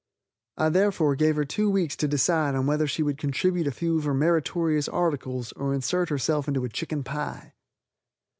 I 0.57 0.69
therefore 0.69 1.15
gave 1.15 1.35
her 1.35 1.45
two 1.45 1.69
weeks 1.69 1.95
to 1.97 2.07
decide 2.07 2.55
on 2.55 2.65
whether 2.65 2.87
she 2.87 3.03
would 3.03 3.19
contribute 3.19 3.67
a 3.67 3.71
few 3.71 3.99
of 3.99 4.05
her 4.05 4.15
meritorious 4.15 4.87
articles 4.89 5.51
or 5.51 5.75
insert 5.75 6.09
herself 6.09 6.47
into 6.47 6.65
a 6.65 6.69
chicken 6.69 7.03
pie. 7.03 7.53